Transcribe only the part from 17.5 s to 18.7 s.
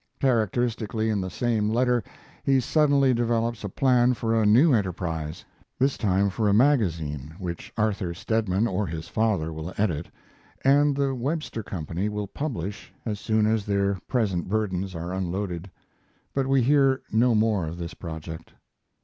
of this project.